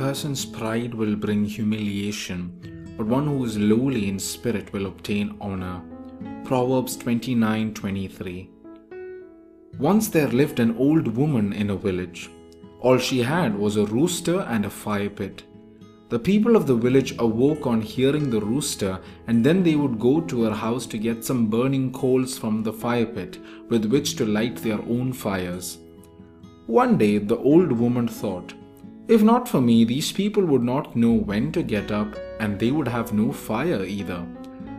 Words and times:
person's 0.00 0.46
pride 0.46 0.94
will 0.94 1.14
bring 1.14 1.44
humiliation, 1.44 2.40
but 2.96 3.06
one 3.06 3.26
who 3.26 3.44
is 3.44 3.58
lowly 3.58 4.08
in 4.08 4.18
spirit 4.18 4.72
will 4.72 4.86
obtain 4.86 5.34
honor. 5.42 5.82
Proverbs 6.42 6.96
29:23. 6.96 8.48
Once 9.78 10.08
there 10.14 10.32
lived 10.40 10.58
an 10.58 10.74
old 10.84 11.06
woman 11.18 11.52
in 11.52 11.68
a 11.68 11.76
village. 11.86 12.22
All 12.80 12.96
she 13.08 13.18
had 13.32 13.58
was 13.64 13.76
a 13.76 13.84
rooster 13.96 14.38
and 14.54 14.64
a 14.64 14.76
fire 14.84 15.10
pit. 15.18 15.42
The 16.08 16.22
people 16.30 16.56
of 16.56 16.66
the 16.70 16.80
village 16.86 17.12
awoke 17.26 17.66
on 17.72 17.82
hearing 17.82 18.30
the 18.30 18.44
rooster, 18.52 18.94
and 19.26 19.44
then 19.44 19.62
they 19.62 19.76
would 19.80 19.98
go 20.06 20.14
to 20.30 20.44
her 20.44 20.56
house 20.62 20.86
to 20.92 21.04
get 21.08 21.28
some 21.30 21.42
burning 21.56 21.92
coals 22.00 22.38
from 22.38 22.62
the 22.62 22.76
fire 22.84 23.10
pit 23.18 23.36
with 23.68 23.92
which 23.92 24.16
to 24.16 24.32
light 24.38 24.56
their 24.56 24.80
own 24.96 25.12
fires. 25.26 25.68
One 26.84 26.96
day 27.04 27.12
the 27.18 27.40
old 27.52 27.70
woman 27.84 28.08
thought, 28.08 28.54
If 29.10 29.24
not 29.24 29.48
for 29.48 29.60
me, 29.60 29.82
these 29.82 30.12
people 30.12 30.44
would 30.44 30.62
not 30.62 30.94
know 30.94 31.12
when 31.12 31.50
to 31.52 31.64
get 31.64 31.90
up, 31.90 32.14
and 32.38 32.56
they 32.56 32.70
would 32.70 32.86
have 32.86 33.12
no 33.12 33.32
fire 33.32 33.84
either. 33.84 34.24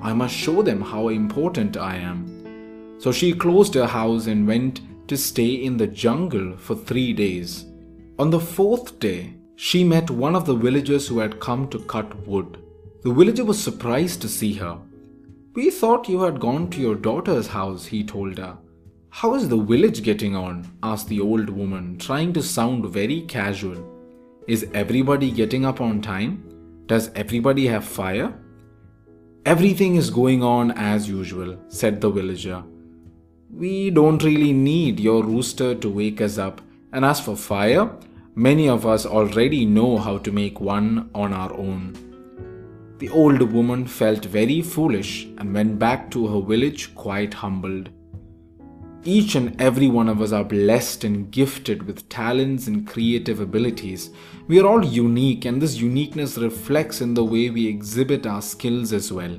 I 0.00 0.14
must 0.14 0.34
show 0.34 0.62
them 0.62 0.80
how 0.80 1.08
important 1.08 1.76
I 1.76 1.96
am. 1.96 2.96
So 2.98 3.12
she 3.12 3.34
closed 3.34 3.74
her 3.74 3.86
house 3.86 4.26
and 4.26 4.48
went 4.48 4.80
to 5.08 5.18
stay 5.18 5.52
in 5.66 5.76
the 5.76 5.86
jungle 5.86 6.56
for 6.56 6.74
three 6.74 7.12
days. 7.12 7.66
On 8.18 8.30
the 8.30 8.40
fourth 8.40 8.98
day, 8.98 9.34
she 9.56 9.84
met 9.84 10.10
one 10.10 10.34
of 10.34 10.46
the 10.46 10.54
villagers 10.54 11.06
who 11.06 11.18
had 11.18 11.38
come 11.38 11.68
to 11.68 11.80
cut 11.80 12.26
wood. 12.26 12.56
The 13.02 13.12
villager 13.12 13.44
was 13.44 13.62
surprised 13.62 14.22
to 14.22 14.28
see 14.30 14.54
her. 14.54 14.78
We 15.52 15.70
thought 15.70 16.08
you 16.08 16.22
had 16.22 16.40
gone 16.40 16.70
to 16.70 16.80
your 16.80 16.94
daughter's 16.94 17.48
house, 17.48 17.84
he 17.84 18.02
told 18.02 18.38
her. 18.38 18.56
How 19.10 19.34
is 19.34 19.50
the 19.50 19.58
village 19.58 20.02
getting 20.02 20.34
on? 20.34 20.66
asked 20.82 21.08
the 21.08 21.20
old 21.20 21.50
woman, 21.50 21.98
trying 21.98 22.32
to 22.32 22.42
sound 22.42 22.86
very 22.86 23.20
casual. 23.20 23.93
Is 24.46 24.66
everybody 24.74 25.30
getting 25.30 25.64
up 25.64 25.80
on 25.80 26.00
time? 26.00 26.42
Does 26.86 27.10
everybody 27.14 27.66
have 27.66 27.84
fire? 27.84 28.34
Everything 29.46 29.96
is 29.96 30.10
going 30.10 30.42
on 30.42 30.70
as 30.72 31.08
usual, 31.08 31.58
said 31.68 32.00
the 32.00 32.10
villager. 32.10 32.62
We 33.50 33.90
don't 33.90 34.22
really 34.22 34.52
need 34.52 35.00
your 35.00 35.22
rooster 35.22 35.74
to 35.74 35.88
wake 35.88 36.20
us 36.20 36.38
up, 36.38 36.60
and 36.92 37.04
as 37.04 37.20
for 37.20 37.36
fire, 37.36 37.90
Many 38.36 38.68
of 38.68 38.84
us 38.84 39.06
already 39.06 39.64
know 39.64 39.96
how 39.96 40.18
to 40.18 40.32
make 40.32 40.60
one 40.60 41.08
on 41.14 41.32
our 41.32 41.52
own. 41.52 41.94
The 42.98 43.08
old 43.08 43.40
woman 43.40 43.86
felt 43.86 44.24
very 44.24 44.60
foolish 44.60 45.26
and 45.38 45.54
went 45.54 45.78
back 45.78 46.10
to 46.10 46.26
her 46.26 46.40
village 46.44 46.96
quite 46.96 47.32
humbled. 47.32 47.90
Each 49.04 49.34
and 49.34 49.60
every 49.60 49.88
one 49.88 50.08
of 50.08 50.22
us 50.22 50.32
are 50.32 50.44
blessed 50.44 51.04
and 51.04 51.30
gifted 51.30 51.82
with 51.82 52.08
talents 52.08 52.66
and 52.66 52.86
creative 52.86 53.40
abilities. 53.40 54.10
We 54.48 54.60
are 54.60 54.66
all 54.66 54.84
unique, 54.84 55.44
and 55.44 55.60
this 55.60 55.76
uniqueness 55.76 56.38
reflects 56.38 57.00
in 57.00 57.14
the 57.14 57.24
way 57.24 57.50
we 57.50 57.66
exhibit 57.66 58.26
our 58.26 58.40
skills 58.40 58.92
as 58.92 59.12
well. 59.12 59.38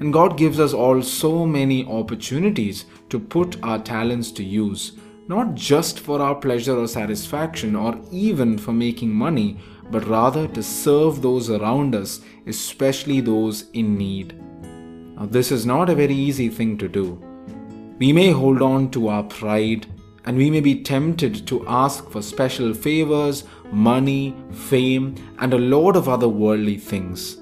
And 0.00 0.12
God 0.12 0.36
gives 0.36 0.58
us 0.58 0.72
all 0.72 1.00
so 1.02 1.46
many 1.46 1.86
opportunities 1.86 2.86
to 3.10 3.20
put 3.20 3.62
our 3.62 3.78
talents 3.78 4.32
to 4.32 4.42
use 4.42 4.92
not 5.28 5.54
just 5.54 6.00
for 6.00 6.20
our 6.20 6.34
pleasure 6.34 6.76
or 6.76 6.88
satisfaction 6.88 7.76
or 7.76 7.98
even 8.10 8.58
for 8.58 8.72
making 8.72 9.10
money, 9.10 9.58
but 9.90 10.06
rather 10.08 10.48
to 10.48 10.62
serve 10.62 11.22
those 11.22 11.48
around 11.50 11.94
us, 11.94 12.20
especially 12.46 13.20
those 13.20 13.70
in 13.70 13.96
need. 13.96 14.34
Now, 15.16 15.26
this 15.26 15.52
is 15.52 15.64
not 15.64 15.90
a 15.90 15.94
very 15.94 16.14
easy 16.14 16.48
thing 16.48 16.76
to 16.78 16.88
do. 16.88 17.31
We 18.02 18.12
may 18.12 18.32
hold 18.32 18.62
on 18.62 18.90
to 18.94 19.06
our 19.06 19.22
pride 19.22 19.86
and 20.24 20.36
we 20.36 20.50
may 20.50 20.58
be 20.58 20.82
tempted 20.82 21.46
to 21.46 21.64
ask 21.68 22.10
for 22.10 22.20
special 22.20 22.74
favors, 22.74 23.44
money, 23.70 24.34
fame, 24.50 25.14
and 25.38 25.54
a 25.54 25.58
lot 25.58 25.94
of 25.94 26.08
other 26.08 26.28
worldly 26.28 26.78
things. 26.78 27.38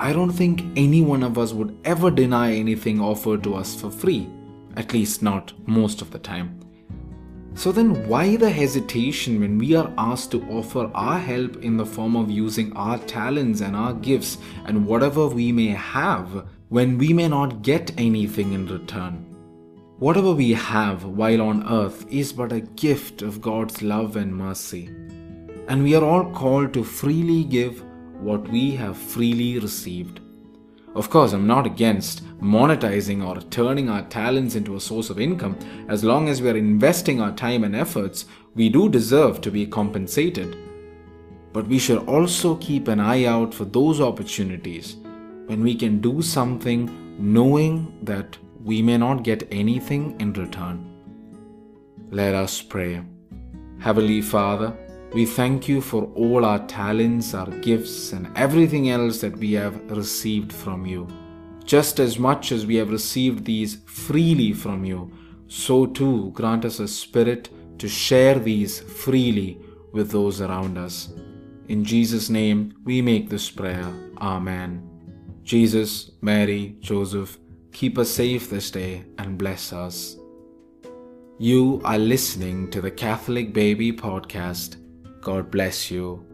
I 0.00 0.12
don't 0.12 0.32
think 0.32 0.64
any 0.74 1.00
one 1.00 1.22
of 1.22 1.38
us 1.38 1.52
would 1.52 1.78
ever 1.84 2.10
deny 2.10 2.54
anything 2.54 3.00
offered 3.00 3.44
to 3.44 3.54
us 3.54 3.80
for 3.80 3.88
free, 3.88 4.28
at 4.74 4.92
least 4.92 5.22
not 5.22 5.52
most 5.68 6.02
of 6.02 6.10
the 6.10 6.18
time. 6.18 6.58
So 7.54 7.70
then, 7.70 8.08
why 8.08 8.34
the 8.34 8.50
hesitation 8.50 9.38
when 9.38 9.58
we 9.58 9.76
are 9.76 9.92
asked 9.96 10.32
to 10.32 10.42
offer 10.50 10.90
our 10.92 11.20
help 11.20 11.62
in 11.62 11.76
the 11.76 11.86
form 11.86 12.16
of 12.16 12.32
using 12.32 12.76
our 12.76 12.98
talents 12.98 13.60
and 13.60 13.76
our 13.76 13.94
gifts 13.94 14.38
and 14.64 14.86
whatever 14.86 15.28
we 15.28 15.52
may 15.52 15.68
have 15.68 16.48
when 16.68 16.98
we 16.98 17.12
may 17.12 17.28
not 17.28 17.62
get 17.62 17.92
anything 17.96 18.54
in 18.54 18.66
return? 18.66 19.33
Whatever 20.04 20.32
we 20.32 20.52
have 20.52 21.06
while 21.06 21.40
on 21.40 21.66
earth 21.66 22.04
is 22.10 22.30
but 22.30 22.52
a 22.52 22.60
gift 22.60 23.22
of 23.22 23.40
God's 23.40 23.80
love 23.80 24.16
and 24.16 24.36
mercy. 24.36 24.88
And 25.66 25.82
we 25.82 25.94
are 25.94 26.04
all 26.04 26.30
called 26.30 26.74
to 26.74 26.84
freely 26.84 27.42
give 27.42 27.82
what 28.20 28.46
we 28.48 28.72
have 28.72 28.98
freely 28.98 29.58
received. 29.58 30.20
Of 30.94 31.08
course, 31.08 31.32
I'm 31.32 31.46
not 31.46 31.64
against 31.64 32.22
monetizing 32.38 33.26
or 33.26 33.40
turning 33.48 33.88
our 33.88 34.02
talents 34.02 34.56
into 34.56 34.76
a 34.76 34.80
source 34.88 35.08
of 35.08 35.18
income. 35.18 35.58
As 35.88 36.04
long 36.04 36.28
as 36.28 36.42
we 36.42 36.50
are 36.50 36.56
investing 36.58 37.22
our 37.22 37.32
time 37.32 37.64
and 37.64 37.74
efforts, 37.74 38.26
we 38.54 38.68
do 38.68 38.90
deserve 38.90 39.40
to 39.40 39.50
be 39.50 39.66
compensated. 39.66 40.54
But 41.54 41.66
we 41.66 41.78
should 41.78 42.06
also 42.06 42.56
keep 42.56 42.88
an 42.88 43.00
eye 43.00 43.24
out 43.24 43.54
for 43.54 43.64
those 43.64 44.02
opportunities 44.02 44.96
when 45.46 45.62
we 45.62 45.74
can 45.74 46.02
do 46.02 46.20
something 46.20 46.90
knowing 47.18 47.98
that 48.02 48.36
we 48.64 48.80
may 48.80 48.96
not 48.96 49.22
get 49.22 49.46
anything 49.50 50.18
in 50.18 50.32
return. 50.32 50.90
Let 52.10 52.34
us 52.34 52.62
pray. 52.62 53.02
Heavenly 53.78 54.22
Father, 54.22 54.74
we 55.12 55.26
thank 55.26 55.68
you 55.68 55.82
for 55.82 56.04
all 56.14 56.46
our 56.46 56.66
talents, 56.66 57.34
our 57.34 57.50
gifts, 57.58 58.12
and 58.14 58.30
everything 58.36 58.88
else 58.88 59.20
that 59.20 59.36
we 59.36 59.52
have 59.52 59.78
received 59.90 60.50
from 60.50 60.86
you. 60.86 61.06
Just 61.64 62.00
as 62.00 62.18
much 62.18 62.52
as 62.52 62.64
we 62.64 62.76
have 62.76 62.90
received 62.90 63.44
these 63.44 63.76
freely 63.84 64.54
from 64.54 64.82
you, 64.82 65.12
so 65.46 65.84
too 65.84 66.30
grant 66.30 66.64
us 66.64 66.80
a 66.80 66.88
spirit 66.88 67.50
to 67.78 67.86
share 67.86 68.38
these 68.38 68.80
freely 68.80 69.60
with 69.92 70.10
those 70.10 70.40
around 70.40 70.78
us. 70.78 71.12
In 71.68 71.84
Jesus' 71.84 72.30
name 72.30 72.74
we 72.84 73.02
make 73.02 73.28
this 73.28 73.50
prayer. 73.50 73.92
Amen. 74.18 74.88
Jesus, 75.42 76.12
Mary, 76.22 76.76
Joseph, 76.80 77.38
keep 77.74 77.98
us 77.98 78.08
safe 78.08 78.48
this 78.48 78.70
day 78.70 79.04
and 79.18 79.36
bless 79.36 79.72
us. 79.72 80.16
You 81.38 81.82
are 81.84 81.98
listening 81.98 82.70
to 82.70 82.80
the 82.80 82.90
Catholic 82.90 83.52
Baby 83.52 83.92
Podcast 83.92 84.76
God 85.24 85.50
bless 85.50 85.90
you. 85.90 86.33